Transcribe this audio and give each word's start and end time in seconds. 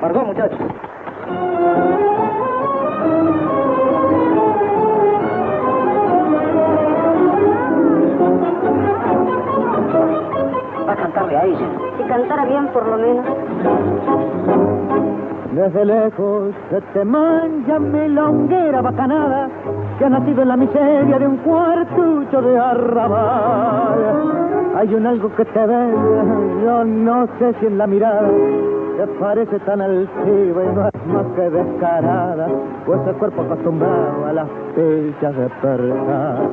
Perdón, 0.00 0.26
muchachos. 0.28 0.58
Va 10.86 10.92
a 10.92 10.96
cantarle 10.96 11.36
a 11.36 11.44
ella. 11.46 11.68
Si 11.96 12.04
cantara 12.04 12.44
bien, 12.44 12.68
por 12.68 12.86
lo 12.86 12.96
menos. 12.96 13.26
Desde 15.52 15.84
lejos 15.84 16.54
se 16.70 16.80
te 16.92 17.04
mancha 17.04 17.80
mi 17.80 18.08
longuera 18.08 18.80
bacanada 18.80 19.48
que 19.98 20.04
ha 20.04 20.08
nacido 20.08 20.42
en 20.42 20.48
la 20.48 20.56
miseria 20.56 21.18
de 21.18 21.26
un 21.26 21.38
cuartucho 21.38 22.40
de 22.40 22.56
arrabal. 22.56 23.98
Hay 24.76 24.94
un 24.94 25.06
algo 25.06 25.34
que 25.34 25.44
te 25.44 25.66
ve, 25.66 25.92
yo 26.64 26.84
no 26.84 27.26
sé 27.40 27.54
si 27.58 27.66
en 27.66 27.78
la 27.78 27.88
mirada 27.88 28.28
te 28.98 29.06
parece 29.06 29.58
tan 29.60 29.80
altiva 29.80 30.64
y 30.64 30.74
no 30.74 30.88
es 30.88 31.06
más 31.06 31.26
que 31.36 31.42
descarada, 31.42 32.48
pues 32.84 32.98
el 33.06 33.14
cuerpo 33.14 33.42
acostumbrado 33.42 34.26
a 34.26 34.32
las 34.32 34.48
pillas 34.74 35.36
de 35.36 35.48
perder. 35.62 36.48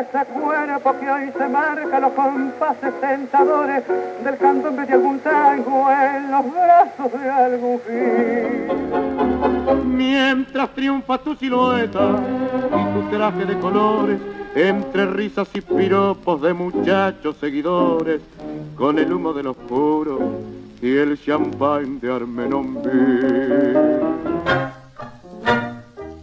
Ese 0.00 0.24
cuerpo 0.32 0.94
que 0.98 1.10
hoy 1.10 1.30
se 1.36 1.48
marca 1.50 2.00
los 2.00 2.12
compases 2.12 2.98
tentadores 3.02 3.84
del 4.24 4.38
candombe 4.38 4.86
de 4.86 4.92
algún 4.94 5.18
tango 5.18 5.90
en 5.90 6.30
los 6.30 6.44
brazos 6.50 7.12
de 7.12 7.30
algún 7.30 7.78
fin. 7.80 8.68
Mientras 9.84 10.70
triunfa 10.70 11.18
tu 11.18 11.34
silueta 11.34 12.22
y 12.72 12.84
tu 12.94 13.02
traje 13.14 13.44
de 13.44 13.58
colores, 13.58 14.18
entre 14.54 15.04
risas 15.04 15.50
y 15.52 15.60
piropos 15.60 16.40
de 16.40 16.54
muchachos 16.54 17.36
seguidores, 17.36 18.22
con 18.78 18.98
el 18.98 19.12
humo 19.12 19.34
de 19.34 19.42
los 19.42 19.56
puros 19.56 20.20
y 20.82 20.96
el 20.96 21.20
champagne 21.22 22.00
de 22.00 22.12
Armenonville. 22.12 24.00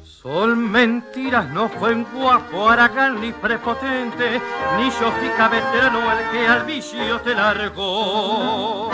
Son 0.03 0.71
mentiras, 0.71 1.49
no 1.53 1.69
fue 1.69 1.93
un 1.93 2.05
guapo, 2.13 2.69
aragán 2.69 3.21
ni 3.21 3.31
prepotente, 3.31 4.41
ni 4.77 4.91
sofica 4.91 5.47
veterano 5.47 5.99
el 6.11 6.31
que 6.31 6.47
al 6.47 6.65
vicio 6.65 7.21
te 7.21 7.33
largó. 7.33 8.89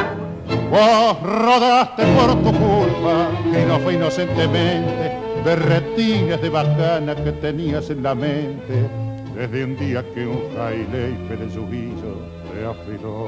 Vos 0.70 1.24
rodaste 1.24 2.04
por 2.16 2.36
tu 2.44 2.52
culpa, 2.52 3.30
que 3.52 3.66
no 3.66 3.80
fue 3.80 3.94
inocentemente, 3.94 5.18
berretines 5.44 6.42
de 6.42 6.50
bacana 6.50 7.16
que 7.16 7.32
tenías 7.32 7.90
en 7.90 8.04
la 8.04 8.14
mente, 8.14 8.90
desde 9.34 9.64
un 9.64 9.78
día 9.78 10.04
que 10.14 10.28
un 10.28 10.56
jaileife 10.56 11.38
de 11.38 11.52
su 11.52 11.66
te 11.66 12.66
afiló. 12.66 13.28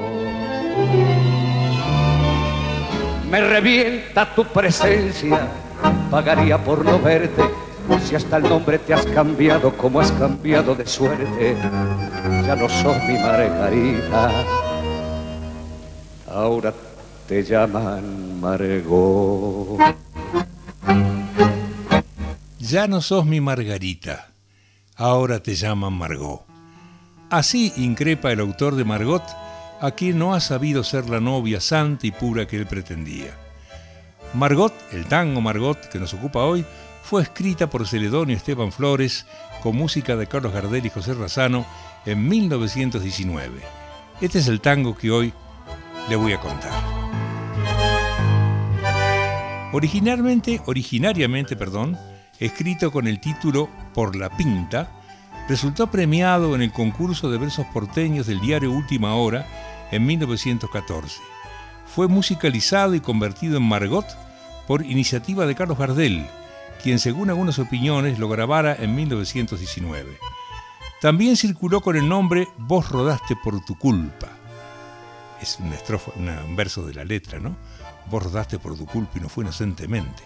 Me 3.30 3.40
revienta 3.40 4.34
tu 4.34 4.44
presencia, 4.44 5.48
pagaría 6.10 6.58
por 6.58 6.84
no 6.84 6.98
verte 6.98 7.42
si 8.04 8.14
hasta 8.14 8.36
el 8.38 8.44
nombre 8.44 8.78
te 8.78 8.94
has 8.94 9.06
cambiado 9.06 9.76
como 9.76 10.00
has 10.00 10.10
cambiado 10.12 10.74
de 10.74 10.86
suerte, 10.86 11.56
ya 12.46 12.56
no 12.56 12.68
sos 12.68 12.96
mi 13.04 13.14
Margarita, 13.14 14.30
ahora 16.28 16.74
te 17.26 17.42
llaman 17.42 18.40
Margot. 18.40 19.78
Ya 22.58 22.88
no 22.88 23.00
sos 23.00 23.24
mi 23.24 23.40
Margarita, 23.40 24.28
ahora 24.96 25.40
te 25.40 25.54
llaman 25.54 25.92
Margot. 25.92 26.42
Así 27.30 27.72
increpa 27.76 28.32
el 28.32 28.40
autor 28.40 28.76
de 28.76 28.84
Margot 28.84 29.22
a 29.80 29.90
quien 29.90 30.18
no 30.18 30.34
ha 30.34 30.40
sabido 30.40 30.84
ser 30.84 31.08
la 31.08 31.20
novia 31.20 31.60
santa 31.60 32.06
y 32.06 32.10
pura 32.10 32.46
que 32.46 32.56
él 32.56 32.66
pretendía. 32.66 33.36
Margot, 34.34 34.72
el 34.92 35.06
tango 35.06 35.40
Margot 35.40 35.88
que 35.88 35.98
nos 35.98 36.14
ocupa 36.14 36.40
hoy, 36.40 36.64
fue 37.02 37.22
escrita 37.22 37.70
por 37.70 37.86
Celedonio 37.86 38.36
Esteban 38.36 38.72
Flores 38.72 39.26
con 39.62 39.76
música 39.76 40.16
de 40.16 40.26
Carlos 40.26 40.52
Gardel 40.52 40.86
y 40.86 40.90
José 40.90 41.14
Razano 41.14 41.64
en 42.04 42.28
1919. 42.28 43.60
Este 44.20 44.38
es 44.38 44.48
el 44.48 44.60
tango 44.60 44.96
que 44.96 45.10
hoy 45.10 45.32
le 46.08 46.16
voy 46.16 46.32
a 46.32 46.40
contar. 46.40 46.72
Originalmente, 49.72 50.62
originariamente, 50.66 51.54
perdón, 51.54 51.98
escrito 52.38 52.90
con 52.90 53.06
el 53.06 53.20
título 53.20 53.68
Por 53.94 54.16
la 54.16 54.30
Pinta, 54.30 54.90
resultó 55.48 55.88
premiado 55.88 56.54
en 56.54 56.62
el 56.62 56.72
concurso 56.72 57.30
de 57.30 57.38
versos 57.38 57.66
porteños 57.72 58.26
del 58.26 58.40
diario 58.40 58.72
Última 58.72 59.14
Hora 59.14 59.46
en 59.90 60.06
1914. 60.06 61.20
Fue 61.86 62.08
musicalizado 62.08 62.94
y 62.94 63.00
convertido 63.00 63.56
en 63.56 63.62
Margot 63.62 64.06
por 64.66 64.84
iniciativa 64.84 65.46
de 65.46 65.54
Carlos 65.54 65.78
Gardel, 65.78 66.26
quien 66.82 66.98
según 66.98 67.30
algunas 67.30 67.58
opiniones 67.58 68.18
lo 68.18 68.28
grabara 68.28 68.74
en 68.74 68.94
1919. 68.94 70.18
También 71.00 71.36
circuló 71.36 71.80
con 71.80 71.96
el 71.96 72.08
nombre 72.08 72.48
Vos 72.58 72.88
rodaste 72.90 73.36
por 73.42 73.64
tu 73.64 73.78
culpa. 73.78 74.28
Es 75.40 75.58
una 75.60 75.74
estrofa, 75.74 76.12
un 76.16 76.56
verso 76.56 76.86
de 76.86 76.94
la 76.94 77.04
letra, 77.04 77.38
¿no? 77.38 77.56
Vos 78.10 78.22
rodaste 78.22 78.58
por 78.58 78.76
tu 78.76 78.86
culpa 78.86 79.12
y 79.16 79.20
no 79.20 79.28
fue 79.28 79.44
inocentemente. 79.44 80.22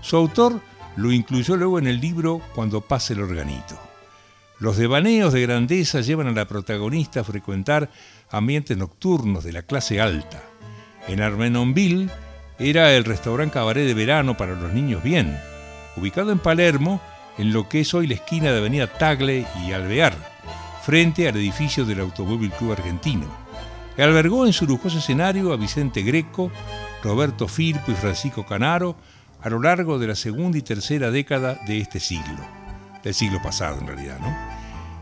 Su 0.00 0.16
autor 0.16 0.60
lo 0.96 1.12
incluyó 1.12 1.56
luego 1.56 1.78
en 1.78 1.86
el 1.86 2.00
libro 2.00 2.40
Cuando 2.54 2.80
pase 2.80 3.12
el 3.12 3.22
organito. 3.22 3.78
Los 4.58 4.76
devaneos 4.76 5.32
de 5.32 5.42
grandeza 5.42 6.00
llevan 6.00 6.28
a 6.28 6.32
la 6.32 6.46
protagonista 6.46 7.20
a 7.20 7.24
frecuentar 7.24 7.90
ambientes 8.30 8.76
nocturnos 8.76 9.44
de 9.44 9.52
la 9.52 9.62
clase 9.62 10.00
alta. 10.00 10.42
En 11.08 11.20
Armenonville 11.20 12.08
era 12.58 12.92
el 12.92 13.04
restaurante 13.04 13.54
cabaret 13.54 13.86
de 13.86 13.94
verano 13.94 14.36
para 14.36 14.54
los 14.54 14.72
niños 14.72 15.02
bien 15.02 15.36
ubicado 15.96 16.32
en 16.32 16.38
Palermo, 16.38 17.00
en 17.38 17.52
lo 17.52 17.68
que 17.68 17.80
es 17.80 17.94
hoy 17.94 18.06
la 18.06 18.14
esquina 18.14 18.52
de 18.52 18.58
Avenida 18.58 18.86
Tagle 18.86 19.46
y 19.64 19.72
Alvear, 19.72 20.14
frente 20.82 21.28
al 21.28 21.36
edificio 21.36 21.84
del 21.84 22.00
Automóvil 22.00 22.50
Club 22.50 22.72
Argentino. 22.72 23.26
Albergó 23.96 24.46
en 24.46 24.52
su 24.52 24.66
lujoso 24.66 24.98
escenario 24.98 25.52
a 25.52 25.56
Vicente 25.56 26.02
Greco, 26.02 26.50
Roberto 27.02 27.46
Firpo 27.46 27.92
y 27.92 27.94
Francisco 27.94 28.44
Canaro 28.44 28.96
a 29.40 29.50
lo 29.50 29.60
largo 29.60 29.98
de 29.98 30.08
la 30.08 30.14
segunda 30.16 30.58
y 30.58 30.62
tercera 30.62 31.10
década 31.10 31.60
de 31.66 31.78
este 31.78 32.00
siglo, 32.00 32.44
del 33.04 33.14
siglo 33.14 33.40
pasado 33.40 33.78
en 33.78 33.86
realidad, 33.86 34.18
¿no? 34.18 34.34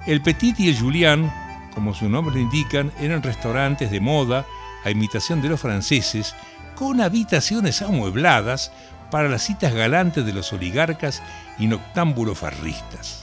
El 0.07 0.21
Petit 0.21 0.59
y 0.61 0.69
el 0.69 0.79
Julián, 0.79 1.33
como 1.75 1.95
su 1.95 2.09
nombre 2.09 2.35
lo 2.35 2.41
indican, 2.41 2.93
eran 3.01 3.23
restaurantes 3.23 3.91
de 3.91 4.01
moda 4.01 4.45
a 4.85 4.91
imitación 4.91 5.41
de 5.41 5.49
los 5.49 5.61
franceses, 5.61 6.35
con 6.75 7.01
habitaciones 7.01 7.81
amuebladas 7.83 8.73
para 9.11 9.29
las 9.29 9.43
citas 9.43 9.73
galantes 9.73 10.27
de 10.27 10.33
los 10.33 10.53
oligarcas 10.53 11.23
y 11.59 11.67
noctámbulos 11.67 12.39
farristas. 12.39 13.23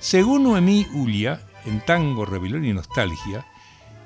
Según 0.00 0.42
Noemí 0.42 0.86
Ulia, 0.92 1.40
en 1.64 1.80
Tango, 1.80 2.26
Rebelión 2.26 2.64
y 2.64 2.72
Nostalgia, 2.72 3.46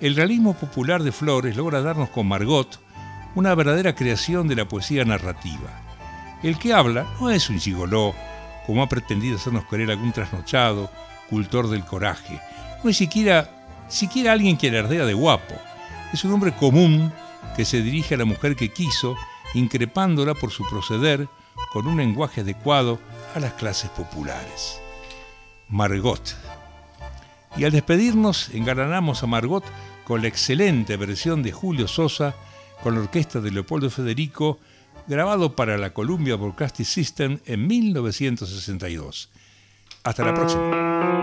el 0.00 0.15
realismo 0.15 0.53
popular 0.55 1.03
de 1.03 1.11
Flores 1.11 1.56
logra 1.56 1.81
darnos 1.81 2.11
con 2.11 2.28
Margot 2.28 2.78
una 3.34 3.55
verdadera 3.55 3.94
creación 3.94 4.47
de 4.47 4.56
la 4.56 4.69
poesía 4.69 5.05
narrativa. 5.05 5.83
El 6.43 6.59
que 6.59 6.73
habla 6.73 7.06
no 7.21 7.31
es 7.31 7.49
un 7.50 7.59
gigoló, 7.59 8.15
como 8.66 8.82
ha 8.82 8.88
pretendido 8.88 9.37
hacernos 9.37 9.65
creer 9.65 9.91
algún 9.91 10.12
trasnochado, 10.12 10.91
cultor 11.31 11.69
del 11.69 11.84
coraje, 11.84 12.41
no 12.82 12.91
es 12.91 12.97
siquiera, 12.97 13.50
siquiera 13.88 14.32
alguien 14.32 14.56
que 14.56 14.69
alardea 14.69 15.04
de 15.04 15.15
guapo. 15.15 15.54
Es 16.12 16.25
un 16.25 16.32
hombre 16.32 16.53
común 16.53 17.12
que 17.56 17.65
se 17.65 17.82
dirige 17.82 18.15
a 18.15 18.19
la 18.19 18.25
mujer 18.25 18.56
que 18.56 18.72
quiso 18.72 19.16
increpándola 19.55 20.34
por 20.34 20.50
su 20.50 20.69
proceder 20.69 21.28
con 21.72 21.87
un 21.87 21.97
lenguaje 21.97 22.43
adecuado 22.43 23.00
a 23.34 23.41
las 23.41 23.55
clases 23.55 23.91
populares. 23.91 24.81
Margot. 25.69 26.37
Y 27.56 27.65
al 27.65 27.72
despedirnos, 27.72 28.50
engalanamos 28.50 29.22
a 29.22 29.26
Margot 29.26 29.65
con 30.05 30.22
la 30.22 30.28
excelente 30.28 30.97
versión 30.97 31.43
de 31.43 31.53
Julio 31.53 31.88
Sosa 31.88 32.34
con 32.82 32.94
la 32.94 33.00
orquesta 33.00 33.41
de 33.41 33.50
Leopoldo 33.50 33.91
Federico, 33.91 34.59
grabado 35.09 35.55
para 35.55 35.79
la 35.79 35.93
Columbia 35.93 36.37
Broadcasting 36.37 36.87
System 36.87 37.38
en 37.47 37.67
1962. 37.67 39.31
Hasta 40.05 40.25
la 40.25 40.35
próxima. 40.35 41.15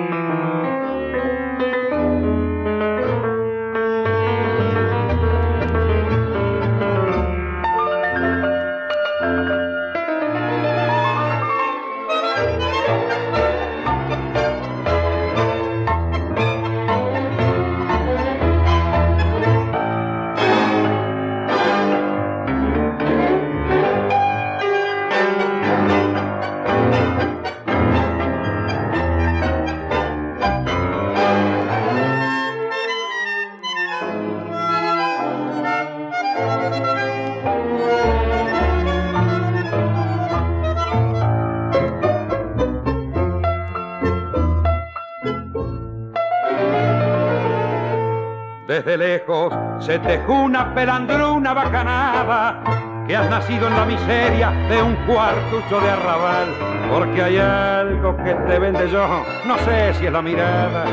Desde 48.67 48.95
lejos 48.95 49.53
se 49.79 49.99
te 49.99 50.19
una 50.25 50.73
pelandruna 50.73 51.53
bacanada 51.53 52.63
que 53.05 53.13
has 53.13 53.29
nacido 53.29 53.67
en 53.67 53.75
la 53.75 53.83
miseria 53.83 54.51
de 54.69 54.81
un 54.81 54.95
cuartucho 55.05 55.81
de 55.81 55.89
arrabal, 55.89 56.47
porque 56.89 57.23
hay 57.23 57.37
algo 57.39 58.15
que 58.23 58.33
te 58.33 58.59
vende 58.59 58.89
yo, 58.89 59.05
no 59.45 59.57
sé 59.59 59.93
si 59.95 60.05
es 60.05 60.13
la 60.13 60.21
mirada, 60.21 60.85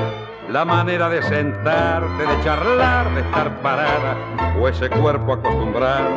la 0.48 0.64
manera 0.64 1.08
de 1.08 1.22
sentarte, 1.22 2.26
de 2.26 2.42
charlar, 2.42 3.08
de 3.14 3.20
estar 3.20 3.62
parada, 3.62 4.16
o 4.60 4.66
ese 4.66 4.90
cuerpo 4.90 5.34
acostumbrado 5.34 6.10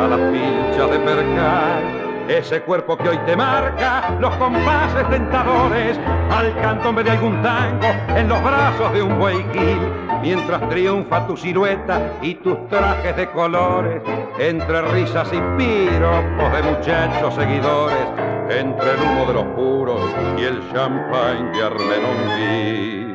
a 0.00 0.08
las 0.08 0.18
pinchas 0.32 0.90
de 0.90 0.98
percal 0.98 2.06
ese 2.28 2.60
cuerpo 2.62 2.96
que 2.96 3.08
hoy 3.08 3.18
te 3.18 3.36
marca 3.36 4.10
los 4.18 4.34
compases 4.34 5.08
tentadores 5.10 5.96
al 6.28 6.52
cantombe 6.60 7.04
de 7.04 7.12
algún 7.12 7.40
tango 7.40 7.86
en 8.16 8.28
los 8.28 8.42
brazos 8.42 8.92
de 8.92 9.02
un 9.02 9.16
guayquil 9.16 9.78
mientras 10.22 10.68
triunfa 10.68 11.26
tu 11.26 11.36
silueta 11.36 12.12
y 12.22 12.34
tus 12.36 12.68
trajes 12.68 13.16
de 13.16 13.30
colores 13.30 14.02
entre 14.38 14.82
risas 14.82 15.28
y 15.32 15.40
piropos 15.56 16.52
de 16.52 16.62
muchachos 16.62 17.34
seguidores 17.34 18.06
entre 18.48 18.92
el 18.92 19.00
humo 19.00 19.26
de 19.26 19.34
los 19.34 19.44
puros 19.54 20.00
y 20.38 20.44
el 20.44 20.60
champagne 20.72 21.50
de 21.56 21.64
Armenonville 21.64 23.06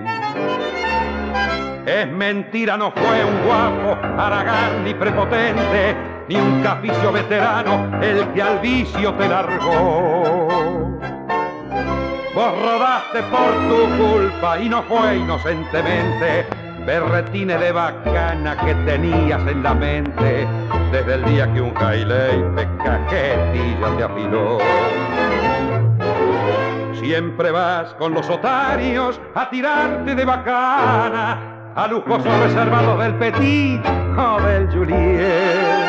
es 1.85 2.07
mentira, 2.07 2.77
no 2.77 2.91
fue 2.91 3.25
un 3.25 3.43
guapo, 3.43 3.97
aragán 4.17 4.83
ni 4.83 4.93
prepotente, 4.93 5.95
ni 6.29 6.35
un 6.35 6.61
capicio 6.61 7.11
veterano 7.11 7.99
el 8.01 8.27
que 8.33 8.41
al 8.41 8.59
vicio 8.59 9.13
te 9.15 9.27
largó. 9.27 10.47
Vos 12.33 12.61
rodaste 12.61 13.23
por 13.23 13.51
tu 13.67 14.03
culpa 14.03 14.59
y 14.59 14.69
no 14.69 14.83
fue 14.83 15.17
inocentemente 15.17 16.45
berretines 16.85 17.59
de 17.59 17.71
bacana 17.71 18.57
que 18.57 18.73
tenías 18.85 19.41
en 19.47 19.63
la 19.63 19.73
mente 19.73 20.47
desde 20.91 21.13
el 21.15 21.25
día 21.25 21.51
que 21.53 21.61
un 21.61 21.73
jailey 21.75 22.43
cajetilla 22.83 23.97
te 23.97 24.03
afiló. 24.03 24.57
Siempre 26.93 27.51
vas 27.51 27.93
con 27.95 28.13
los 28.13 28.29
otarios 28.29 29.19
a 29.35 29.49
tirarte 29.49 30.15
de 30.15 30.25
bacana 30.25 31.73
a 31.75 31.87
lujosos 31.87 32.39
reservados 32.39 32.99
del 32.99 33.15
Petit 33.15 33.81
o 34.17 34.41
del 34.41 34.67
Juliet. 34.71 35.81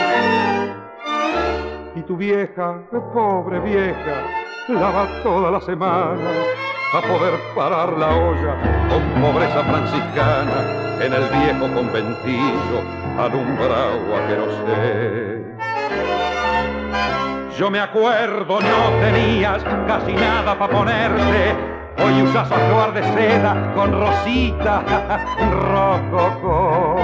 Y 1.94 2.03
tu 2.03 2.17
vieja, 2.17 2.81
pobre 3.12 3.61
vieja, 3.61 4.23
lava 4.69 5.06
toda 5.23 5.50
la 5.50 5.61
semana 5.61 6.72
a 6.93 7.00
poder 7.00 7.41
parar 7.55 7.93
la 7.97 8.09
olla 8.09 8.55
con 8.91 9.23
pobreza 9.23 9.65
franciscana 9.65 10.99
en 11.00 11.12
el 11.12 11.25
viejo 11.31 11.75
conventillo 11.75 12.83
alumbrado 13.19 14.15
a 14.15 14.27
que 14.29 14.37
no 14.37 14.47
sé. 14.67 15.43
Yo 17.59 17.71
me 17.71 17.81
acuerdo, 17.81 18.61
no 18.61 18.91
tenías 19.00 19.62
casi 19.87 20.12
nada 20.12 20.59
para 20.59 20.73
ponerte 20.73 21.73
Hoy 21.99 22.23
usas 22.23 22.50
actuar 22.50 22.94
de 22.94 23.03
seda 23.03 23.73
con 23.75 23.93
rosita 23.93 24.83
rococo. 25.50 26.97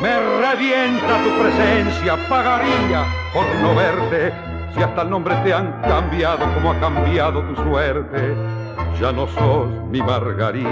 Me 0.00 0.18
revienta 0.40 1.18
tu 1.22 1.30
presencia, 1.42 2.16
pagaría 2.28 3.04
por 3.34 3.44
no 3.60 3.74
verte. 3.74 4.32
Si 4.74 4.82
hasta 4.82 5.02
el 5.02 5.10
nombre 5.10 5.34
te 5.42 5.52
han 5.52 5.82
cambiado 5.82 6.46
como 6.54 6.70
ha 6.70 6.78
cambiado 6.78 7.42
tu 7.42 7.56
suerte, 7.56 8.36
ya 9.00 9.12
no 9.12 9.26
sos 9.26 9.68
mi 9.90 10.00
Margarita, 10.00 10.66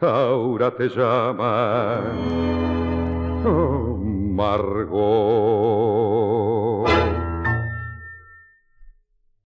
ahora 0.00 0.70
te 0.76 0.88
llaman 0.88 2.04
oh, 3.44 3.96
Margot. 4.34 5.70